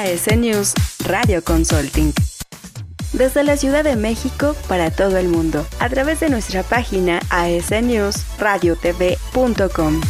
AS 0.00 0.34
News 0.34 0.72
Radio 1.04 1.44
Consulting. 1.44 2.14
Desde 3.12 3.44
la 3.44 3.58
Ciudad 3.58 3.84
de 3.84 3.94
México 3.94 4.56
para 4.66 4.90
todo 4.90 5.18
el 5.18 5.28
mundo, 5.28 5.66
a 5.80 5.90
través 5.90 6.20
de 6.20 6.30
nuestra 6.30 6.62
página 6.62 7.20
asnewsradiotv.com. 7.28 10.00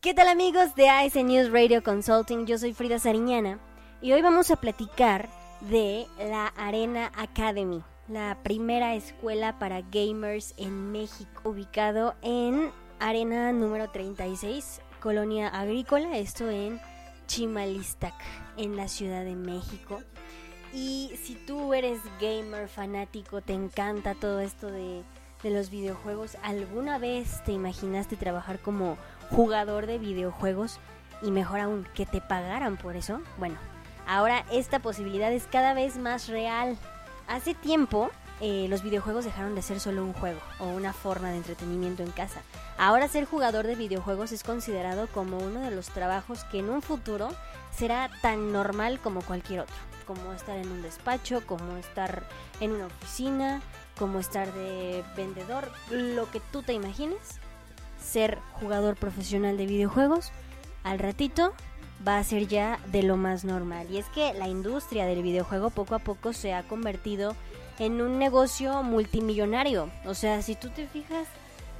¿Qué 0.00 0.14
tal 0.14 0.28
amigos 0.28 0.76
de 0.76 0.88
AS 0.88 1.16
News 1.16 1.50
Radio 1.50 1.82
Consulting? 1.82 2.46
Yo 2.46 2.58
soy 2.58 2.74
Frida 2.74 3.00
Sariñana 3.00 3.58
y 4.00 4.12
hoy 4.12 4.22
vamos 4.22 4.52
a 4.52 4.56
platicar 4.56 5.28
de 5.60 6.06
la 6.18 6.46
Arena 6.48 7.10
Academy, 7.16 7.82
la 8.08 8.38
primera 8.42 8.94
escuela 8.94 9.58
para 9.58 9.82
gamers 9.82 10.54
en 10.56 10.92
México, 10.92 11.50
ubicado 11.50 12.14
en 12.22 12.70
Arena 13.00 13.52
número 13.52 13.90
36, 13.90 14.80
Colonia 15.00 15.48
Agrícola, 15.48 16.16
esto 16.16 16.48
en 16.48 16.80
Chimalistac, 17.26 18.14
en 18.56 18.76
la 18.76 18.88
Ciudad 18.88 19.24
de 19.24 19.34
México. 19.34 20.00
Y 20.72 21.12
si 21.22 21.34
tú 21.34 21.74
eres 21.74 22.00
gamer 22.20 22.68
fanático, 22.68 23.40
te 23.40 23.52
encanta 23.54 24.14
todo 24.14 24.40
esto 24.40 24.70
de, 24.70 25.02
de 25.42 25.50
los 25.50 25.70
videojuegos, 25.70 26.36
¿alguna 26.42 26.98
vez 26.98 27.42
te 27.44 27.52
imaginaste 27.52 28.16
trabajar 28.16 28.60
como 28.60 28.96
jugador 29.30 29.86
de 29.86 29.98
videojuegos 29.98 30.78
y 31.20 31.30
mejor 31.30 31.60
aún 31.60 31.86
que 31.94 32.06
te 32.06 32.20
pagaran 32.20 32.76
por 32.76 32.96
eso? 32.96 33.20
Bueno, 33.38 33.58
Ahora 34.08 34.46
esta 34.50 34.78
posibilidad 34.78 35.30
es 35.30 35.46
cada 35.46 35.74
vez 35.74 35.98
más 35.98 36.28
real. 36.28 36.78
Hace 37.28 37.54
tiempo 37.54 38.10
eh, 38.40 38.66
los 38.70 38.82
videojuegos 38.82 39.26
dejaron 39.26 39.54
de 39.54 39.60
ser 39.60 39.80
solo 39.80 40.02
un 40.02 40.14
juego 40.14 40.40
o 40.60 40.68
una 40.68 40.94
forma 40.94 41.28
de 41.28 41.36
entretenimiento 41.36 42.02
en 42.02 42.10
casa. 42.12 42.40
Ahora 42.78 43.06
ser 43.08 43.26
jugador 43.26 43.66
de 43.66 43.74
videojuegos 43.74 44.32
es 44.32 44.44
considerado 44.44 45.08
como 45.08 45.36
uno 45.36 45.60
de 45.60 45.72
los 45.72 45.88
trabajos 45.88 46.44
que 46.44 46.60
en 46.60 46.70
un 46.70 46.80
futuro 46.80 47.28
será 47.70 48.08
tan 48.22 48.50
normal 48.50 48.98
como 48.98 49.20
cualquier 49.20 49.60
otro. 49.60 49.76
Como 50.06 50.32
estar 50.32 50.56
en 50.56 50.72
un 50.72 50.80
despacho, 50.80 51.46
como 51.46 51.76
estar 51.76 52.22
en 52.60 52.72
una 52.72 52.86
oficina, 52.86 53.60
como 53.98 54.20
estar 54.20 54.50
de 54.54 55.04
vendedor, 55.18 55.70
lo 55.90 56.30
que 56.30 56.40
tú 56.50 56.62
te 56.62 56.72
imagines. 56.72 57.40
Ser 58.02 58.38
jugador 58.52 58.96
profesional 58.96 59.58
de 59.58 59.66
videojuegos, 59.66 60.32
al 60.82 60.98
ratito 60.98 61.52
va 62.06 62.18
a 62.18 62.24
ser 62.24 62.46
ya 62.46 62.78
de 62.86 63.02
lo 63.02 63.16
más 63.16 63.44
normal. 63.44 63.86
Y 63.90 63.98
es 63.98 64.06
que 64.06 64.32
la 64.34 64.48
industria 64.48 65.06
del 65.06 65.22
videojuego 65.22 65.70
poco 65.70 65.94
a 65.94 65.98
poco 65.98 66.32
se 66.32 66.54
ha 66.54 66.62
convertido 66.62 67.34
en 67.78 68.00
un 68.00 68.18
negocio 68.18 68.82
multimillonario. 68.82 69.90
O 70.04 70.14
sea, 70.14 70.42
si 70.42 70.54
tú 70.54 70.68
te 70.70 70.86
fijas, 70.86 71.28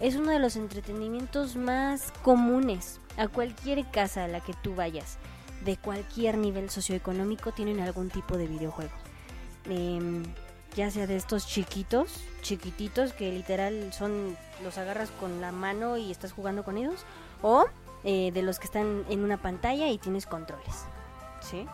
es 0.00 0.16
uno 0.16 0.30
de 0.30 0.38
los 0.38 0.56
entretenimientos 0.56 1.56
más 1.56 2.12
comunes 2.22 3.00
a 3.16 3.28
cualquier 3.28 3.84
casa 3.90 4.24
a 4.24 4.28
la 4.28 4.40
que 4.40 4.54
tú 4.62 4.74
vayas. 4.74 5.18
De 5.64 5.76
cualquier 5.76 6.36
nivel 6.36 6.70
socioeconómico 6.70 7.52
tienen 7.52 7.80
algún 7.80 8.10
tipo 8.10 8.36
de 8.36 8.46
videojuego. 8.46 8.92
Em, 9.64 10.22
ya 10.74 10.90
sea 10.90 11.06
de 11.06 11.16
estos 11.16 11.46
chiquitos, 11.46 12.20
chiquititos 12.42 13.14
que 13.14 13.32
literal 13.32 13.92
son 13.92 14.36
los 14.62 14.76
agarras 14.78 15.10
con 15.18 15.40
la 15.40 15.50
mano 15.50 15.96
y 15.96 16.10
estás 16.10 16.32
jugando 16.32 16.62
con 16.62 16.76
ellos, 16.76 17.04
o 17.42 17.66
eh, 18.04 18.30
de 18.32 18.42
los 18.42 18.58
que 18.58 18.66
están 18.66 19.04
en 19.08 19.24
una 19.24 19.40
pantalla 19.40 19.88
y 19.88 19.98
tienes 19.98 20.26
controles. 20.26 20.86
¿sí? 21.40 21.66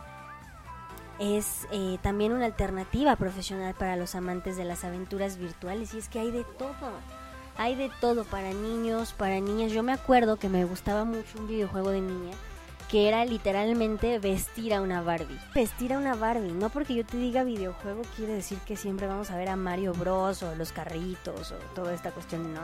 Es 1.19 1.67
eh, 1.71 1.97
también 2.01 2.31
una 2.31 2.45
alternativa 2.45 3.15
profesional 3.15 3.75
para 3.75 3.95
los 3.95 4.15
amantes 4.15 4.57
de 4.57 4.65
las 4.65 4.83
aventuras 4.83 5.37
virtuales 5.37 5.93
y 5.93 5.99
es 5.99 6.09
que 6.09 6.19
hay 6.19 6.31
de 6.31 6.43
todo. 6.43 6.91
Hay 7.55 7.75
de 7.75 7.91
todo 8.01 8.23
para 8.23 8.51
niños, 8.51 9.13
para 9.13 9.39
niñas. 9.39 9.71
Yo 9.71 9.83
me 9.83 9.93
acuerdo 9.93 10.37
que 10.37 10.49
me 10.49 10.65
gustaba 10.65 11.05
mucho 11.05 11.39
un 11.39 11.47
videojuego 11.47 11.89
de 11.89 12.01
niña 12.01 12.33
que 12.93 13.07
era 13.07 13.25
literalmente 13.25 14.19
vestir 14.19 14.71
a 14.71 14.79
una 14.79 15.01
Barbie. 15.01 15.39
Vestir 15.55 15.93
a 15.93 15.97
una 15.97 16.13
Barbie, 16.13 16.51
no 16.51 16.69
porque 16.69 16.93
yo 16.93 17.03
te 17.03 17.17
diga 17.17 17.43
videojuego 17.43 18.03
quiere 18.15 18.33
decir 18.33 18.59
que 18.67 18.77
siempre 18.77 19.07
vamos 19.07 19.31
a 19.31 19.37
ver 19.37 19.49
a 19.49 19.55
Mario 19.55 19.93
Bros 19.93 20.43
o 20.43 20.53
los 20.53 20.71
carritos 20.71 21.51
o 21.51 21.55
toda 21.73 21.91
esta 21.95 22.11
cuestión, 22.11 22.53
no. 22.53 22.61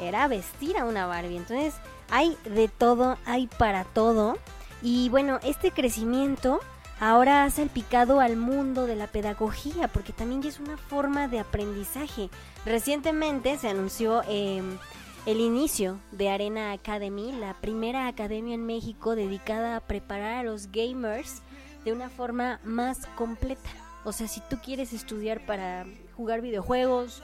Era 0.00 0.28
vestir 0.28 0.76
a 0.76 0.84
una 0.84 1.06
Barbie. 1.06 1.36
Entonces, 1.36 1.74
hay 2.10 2.36
de 2.44 2.68
todo, 2.68 3.18
hay 3.24 3.46
para 3.46 3.84
todo. 3.84 4.38
Y 4.82 5.08
bueno, 5.08 5.38
este 5.42 5.70
crecimiento 5.70 6.60
ahora 7.00 7.44
ha 7.44 7.50
salpicado 7.50 8.20
al 8.20 8.36
mundo 8.36 8.86
de 8.86 8.96
la 8.96 9.06
pedagogía, 9.06 9.88
porque 9.88 10.12
también 10.12 10.44
es 10.44 10.60
una 10.60 10.76
forma 10.76 11.28
de 11.28 11.40
aprendizaje. 11.40 12.30
Recientemente 12.64 13.58
se 13.58 13.68
anunció 13.68 14.22
em, 14.28 14.78
el 15.26 15.40
inicio 15.40 15.98
de 16.12 16.30
Arena 16.30 16.72
Academy, 16.72 17.32
la 17.32 17.54
primera 17.54 18.06
academia 18.06 18.54
en 18.54 18.64
México 18.64 19.16
dedicada 19.16 19.76
a 19.76 19.80
preparar 19.80 20.38
a 20.38 20.42
los 20.42 20.70
gamers 20.70 21.42
de 21.84 21.92
una 21.92 22.10
forma 22.10 22.60
más 22.64 23.06
completa. 23.16 23.70
O 24.04 24.12
sea, 24.12 24.28
si 24.28 24.40
tú 24.48 24.58
quieres 24.64 24.92
estudiar 24.92 25.44
para 25.46 25.84
jugar 26.16 26.40
videojuegos, 26.40 27.22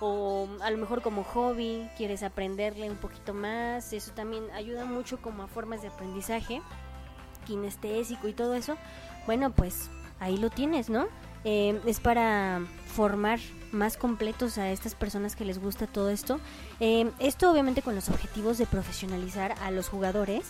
o 0.00 0.48
a 0.62 0.70
lo 0.70 0.78
mejor 0.78 1.02
como 1.02 1.24
hobby 1.24 1.88
quieres 1.96 2.22
aprenderle 2.22 2.90
un 2.90 2.96
poquito 2.96 3.34
más, 3.34 3.92
eso 3.92 4.12
también 4.12 4.50
ayuda 4.52 4.84
mucho 4.84 5.20
como 5.20 5.42
a 5.42 5.46
formas 5.46 5.82
de 5.82 5.88
aprendizaje, 5.88 6.62
kinestésico 7.46 8.28
y 8.28 8.32
todo 8.32 8.54
eso, 8.54 8.76
bueno 9.26 9.50
pues 9.50 9.90
ahí 10.18 10.36
lo 10.36 10.50
tienes, 10.50 10.90
¿no? 10.90 11.06
Eh, 11.44 11.80
es 11.86 12.00
para 12.00 12.60
formar 12.86 13.38
más 13.72 13.96
completos 13.96 14.58
a 14.58 14.70
estas 14.70 14.94
personas 14.94 15.36
que 15.36 15.44
les 15.44 15.58
gusta 15.58 15.86
todo 15.86 16.10
esto. 16.10 16.38
Eh, 16.80 17.10
esto 17.18 17.50
obviamente 17.50 17.82
con 17.82 17.94
los 17.94 18.08
objetivos 18.08 18.58
de 18.58 18.66
profesionalizar 18.66 19.54
a 19.62 19.70
los 19.70 19.88
jugadores 19.88 20.46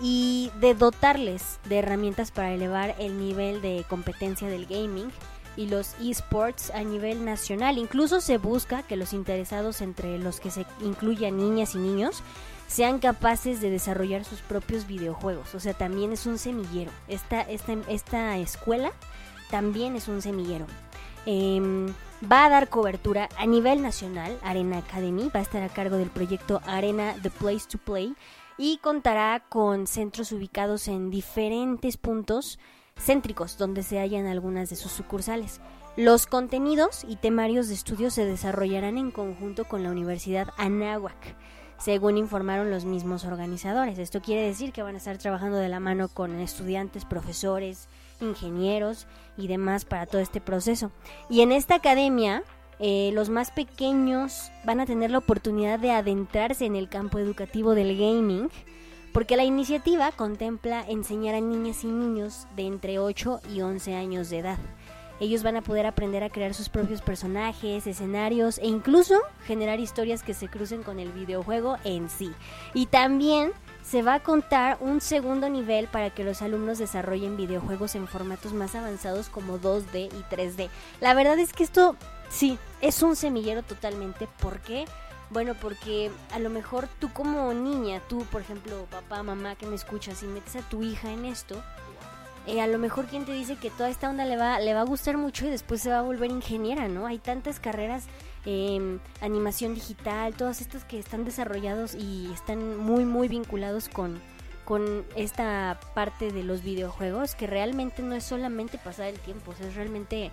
y 0.00 0.52
de 0.60 0.74
dotarles 0.74 1.58
de 1.68 1.78
herramientas 1.78 2.30
para 2.30 2.52
elevar 2.52 2.94
el 2.98 3.18
nivel 3.18 3.60
de 3.62 3.84
competencia 3.88 4.48
del 4.48 4.66
gaming 4.66 5.10
y 5.56 5.66
los 5.66 5.94
esports 6.00 6.70
a 6.70 6.82
nivel 6.82 7.24
nacional. 7.24 7.78
Incluso 7.78 8.20
se 8.20 8.38
busca 8.38 8.82
que 8.82 8.96
los 8.96 9.12
interesados, 9.12 9.80
entre 9.80 10.18
los 10.18 10.40
que 10.40 10.50
se 10.50 10.66
incluyan 10.80 11.36
niñas 11.36 11.74
y 11.74 11.78
niños, 11.78 12.22
sean 12.68 12.98
capaces 12.98 13.60
de 13.60 13.70
desarrollar 13.70 14.24
sus 14.24 14.40
propios 14.40 14.86
videojuegos. 14.86 15.54
O 15.54 15.60
sea, 15.60 15.74
también 15.74 16.12
es 16.12 16.26
un 16.26 16.38
semillero. 16.38 16.92
Esta, 17.08 17.40
esta, 17.42 17.76
esta 17.88 18.36
escuela 18.36 18.92
también 19.50 19.96
es 19.96 20.08
un 20.08 20.22
semillero. 20.22 20.66
Em, 21.26 21.88
va 22.30 22.46
a 22.46 22.48
dar 22.48 22.68
cobertura 22.68 23.28
a 23.36 23.46
nivel 23.46 23.82
nacional. 23.82 24.38
Arena 24.42 24.78
Academy 24.78 25.30
va 25.34 25.40
a 25.40 25.42
estar 25.42 25.62
a 25.62 25.68
cargo 25.68 25.96
del 25.96 26.10
proyecto 26.10 26.60
Arena 26.66 27.14
The 27.22 27.30
Place 27.30 27.66
to 27.70 27.78
Play 27.78 28.14
y 28.58 28.78
contará 28.78 29.44
con 29.48 29.86
centros 29.86 30.32
ubicados 30.32 30.88
en 30.88 31.10
diferentes 31.10 31.96
puntos 31.96 32.58
céntricos 32.98 33.58
donde 33.58 33.82
se 33.82 33.98
hallan 33.98 34.26
algunas 34.26 34.70
de 34.70 34.76
sus 34.76 34.92
sucursales. 34.92 35.60
Los 35.96 36.26
contenidos 36.26 37.04
y 37.08 37.16
temarios 37.16 37.68
de 37.68 37.74
estudio 37.74 38.10
se 38.10 38.24
desarrollarán 38.24 38.98
en 38.98 39.10
conjunto 39.10 39.64
con 39.64 39.82
la 39.82 39.90
Universidad 39.90 40.48
Anáhuac, 40.56 41.36
según 41.78 42.16
informaron 42.16 42.70
los 42.70 42.84
mismos 42.84 43.24
organizadores. 43.24 43.98
Esto 43.98 44.20
quiere 44.20 44.42
decir 44.42 44.72
que 44.72 44.82
van 44.82 44.94
a 44.94 44.98
estar 44.98 45.18
trabajando 45.18 45.56
de 45.58 45.68
la 45.68 45.80
mano 45.80 46.08
con 46.08 46.38
estudiantes, 46.38 47.04
profesores, 47.04 47.88
ingenieros 48.20 49.06
y 49.36 49.48
demás 49.48 49.84
para 49.84 50.06
todo 50.06 50.20
este 50.20 50.40
proceso. 50.40 50.92
Y 51.28 51.40
en 51.40 51.52
esta 51.52 51.76
academia, 51.76 52.42
eh, 52.80 53.10
los 53.12 53.28
más 53.28 53.50
pequeños 53.50 54.52
van 54.64 54.80
a 54.80 54.86
tener 54.86 55.10
la 55.10 55.18
oportunidad 55.18 55.78
de 55.80 55.90
adentrarse 55.90 56.64
en 56.64 56.76
el 56.76 56.88
campo 56.88 57.18
educativo 57.18 57.74
del 57.74 57.96
gaming 57.98 58.50
porque 59.12 59.36
la 59.36 59.44
iniciativa 59.44 60.12
contempla 60.12 60.84
enseñar 60.86 61.34
a 61.34 61.40
niñas 61.40 61.84
y 61.84 61.88
niños 61.88 62.46
de 62.56 62.66
entre 62.66 62.98
8 62.98 63.40
y 63.52 63.60
11 63.60 63.94
años 63.94 64.30
de 64.30 64.38
edad. 64.38 64.58
Ellos 65.20 65.42
van 65.42 65.56
a 65.56 65.62
poder 65.62 65.84
aprender 65.86 66.22
a 66.22 66.30
crear 66.30 66.54
sus 66.54 66.68
propios 66.68 67.02
personajes, 67.02 67.86
escenarios 67.86 68.58
e 68.58 68.66
incluso 68.66 69.20
generar 69.46 69.80
historias 69.80 70.22
que 70.22 70.34
se 70.34 70.48
crucen 70.48 70.84
con 70.84 71.00
el 71.00 71.10
videojuego 71.10 71.76
en 71.82 72.08
sí. 72.08 72.32
Y 72.72 72.86
también 72.86 73.52
se 73.82 74.02
va 74.02 74.14
a 74.14 74.22
contar 74.22 74.78
un 74.80 75.00
segundo 75.00 75.48
nivel 75.48 75.88
para 75.88 76.10
que 76.10 76.22
los 76.22 76.40
alumnos 76.40 76.78
desarrollen 76.78 77.36
videojuegos 77.36 77.96
en 77.96 78.06
formatos 78.06 78.52
más 78.52 78.76
avanzados 78.76 79.28
como 79.28 79.58
2D 79.58 80.08
y 80.12 80.34
3D. 80.34 80.68
La 81.00 81.14
verdad 81.14 81.38
es 81.38 81.52
que 81.52 81.64
esto 81.64 81.96
sí, 82.28 82.58
es 82.80 83.02
un 83.02 83.16
semillero 83.16 83.62
totalmente. 83.62 84.28
¿Por 84.40 84.60
qué? 84.60 84.84
Bueno, 85.30 85.54
porque 85.54 86.10
a 86.32 86.38
lo 86.38 86.48
mejor 86.48 86.88
tú 87.00 87.12
como 87.12 87.52
niña, 87.52 88.00
tú 88.08 88.24
por 88.30 88.40
ejemplo, 88.40 88.86
papá, 88.90 89.22
mamá 89.22 89.56
que 89.56 89.66
me 89.66 89.76
escuchas 89.76 90.22
y 90.22 90.26
metes 90.26 90.56
a 90.56 90.68
tu 90.68 90.82
hija 90.82 91.12
en 91.12 91.26
esto, 91.26 91.62
eh, 92.46 92.62
a 92.62 92.66
lo 92.66 92.78
mejor 92.78 93.04
quien 93.06 93.26
te 93.26 93.32
dice 93.32 93.56
que 93.56 93.68
toda 93.70 93.90
esta 93.90 94.08
onda 94.08 94.24
le 94.24 94.38
va, 94.38 94.58
le 94.58 94.72
va 94.72 94.80
a 94.80 94.84
gustar 94.84 95.18
mucho 95.18 95.46
y 95.46 95.50
después 95.50 95.82
se 95.82 95.90
va 95.90 95.98
a 95.98 96.02
volver 96.02 96.30
ingeniera, 96.30 96.88
¿no? 96.88 97.06
Hay 97.06 97.18
tantas 97.18 97.60
carreras 97.60 98.06
eh, 98.46 98.98
animación 99.20 99.74
digital, 99.74 100.32
todas 100.32 100.62
estas 100.62 100.84
que 100.84 100.98
están 100.98 101.26
desarrollados 101.26 101.94
y 101.94 102.30
están 102.32 102.78
muy 102.78 103.04
muy 103.04 103.28
vinculados 103.28 103.90
con, 103.90 104.18
con 104.64 105.04
esta 105.14 105.78
parte 105.94 106.32
de 106.32 106.42
los 106.42 106.62
videojuegos 106.62 107.34
que 107.34 107.46
realmente 107.46 108.02
no 108.02 108.14
es 108.14 108.24
solamente 108.24 108.78
pasar 108.78 109.08
el 109.08 109.18
tiempo, 109.18 109.52
es 109.60 109.74
realmente 109.74 110.30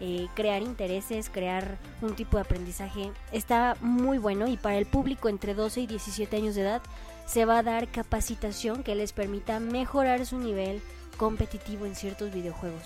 eh, 0.00 0.28
crear 0.34 0.62
intereses, 0.62 1.28
crear 1.28 1.78
un 2.00 2.14
tipo 2.14 2.36
de 2.36 2.42
aprendizaje. 2.42 3.12
Está 3.32 3.76
muy 3.80 4.18
bueno 4.18 4.48
y 4.48 4.56
para 4.56 4.78
el 4.78 4.86
público 4.86 5.28
entre 5.28 5.54
12 5.54 5.82
y 5.82 5.86
17 5.86 6.36
años 6.36 6.54
de 6.54 6.62
edad 6.62 6.82
se 7.26 7.44
va 7.44 7.58
a 7.58 7.62
dar 7.62 7.88
capacitación 7.88 8.82
que 8.82 8.94
les 8.94 9.12
permita 9.12 9.60
mejorar 9.60 10.26
su 10.26 10.38
nivel 10.38 10.82
competitivo 11.16 11.86
en 11.86 11.94
ciertos 11.94 12.32
videojuegos. 12.32 12.82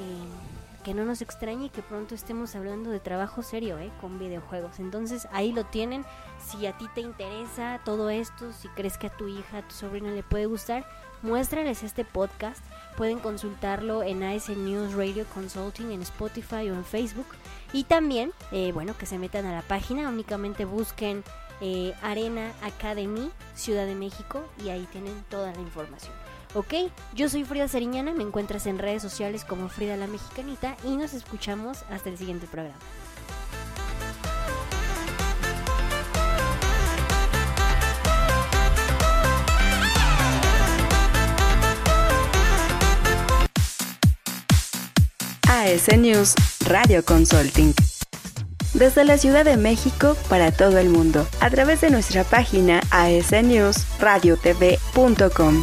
Eh, 0.00 0.71
que 0.82 0.94
no 0.94 1.04
nos 1.04 1.22
extrañe 1.22 1.70
que 1.70 1.82
pronto 1.82 2.14
estemos 2.14 2.54
hablando 2.54 2.90
de 2.90 3.00
trabajo 3.00 3.42
serio 3.42 3.78
¿eh? 3.78 3.90
con 4.00 4.18
videojuegos. 4.18 4.78
Entonces 4.78 5.28
ahí 5.32 5.52
lo 5.52 5.64
tienen. 5.64 6.04
Si 6.44 6.66
a 6.66 6.76
ti 6.76 6.86
te 6.94 7.00
interesa 7.00 7.80
todo 7.84 8.10
esto, 8.10 8.52
si 8.52 8.68
crees 8.68 8.98
que 8.98 9.06
a 9.06 9.16
tu 9.16 9.28
hija, 9.28 9.58
a 9.58 9.68
tu 9.68 9.74
sobrina 9.74 10.10
le 10.10 10.22
puede 10.22 10.46
gustar, 10.46 10.86
muéstrales 11.22 11.82
este 11.82 12.04
podcast. 12.04 12.62
Pueden 12.96 13.20
consultarlo 13.20 14.02
en 14.02 14.22
AS 14.22 14.48
News 14.50 14.94
Radio 14.94 15.24
Consulting 15.32 15.92
en 15.92 16.02
Spotify 16.02 16.68
o 16.70 16.74
en 16.74 16.84
Facebook. 16.84 17.26
Y 17.72 17.84
también, 17.84 18.32
eh, 18.50 18.72
bueno, 18.72 18.96
que 18.98 19.06
se 19.06 19.18
metan 19.18 19.46
a 19.46 19.52
la 19.52 19.62
página, 19.62 20.08
únicamente 20.08 20.64
busquen 20.64 21.24
eh, 21.60 21.94
Arena 22.02 22.52
Academy 22.62 23.30
Ciudad 23.54 23.86
de 23.86 23.94
México 23.94 24.42
y 24.64 24.70
ahí 24.70 24.86
tienen 24.90 25.24
toda 25.30 25.52
la 25.52 25.60
información. 25.60 26.12
Ok, 26.54 26.74
yo 27.14 27.30
soy 27.30 27.44
Frida 27.44 27.66
Sariñana, 27.66 28.12
me 28.12 28.22
encuentras 28.22 28.66
en 28.66 28.78
redes 28.78 29.00
sociales 29.00 29.42
como 29.44 29.70
Frida 29.70 29.96
la 29.96 30.06
Mexicanita 30.06 30.76
y 30.84 30.96
nos 30.96 31.14
escuchamos 31.14 31.78
hasta 31.90 32.10
el 32.10 32.18
siguiente 32.18 32.46
programa. 32.46 32.76
AS 45.48 45.88
News 45.96 46.34
Radio 46.66 47.02
Consulting. 47.02 47.72
Desde 48.74 49.04
la 49.04 49.16
Ciudad 49.16 49.46
de 49.46 49.56
México 49.56 50.18
para 50.28 50.50
todo 50.50 50.76
el 50.78 50.90
mundo, 50.90 51.26
a 51.40 51.48
través 51.50 51.80
de 51.80 51.88
nuestra 51.90 52.24
página 52.24 52.80
asnewsradiotv.com. 52.90 55.62